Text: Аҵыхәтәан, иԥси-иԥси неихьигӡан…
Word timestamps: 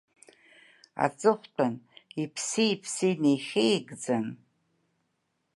Аҵыхәтәан, 1.03 1.73
иԥси-иԥси 2.21 3.09
неихьигӡан… 3.21 4.25